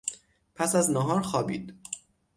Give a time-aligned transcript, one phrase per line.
[0.55, 1.73] پس از نهار خوابید.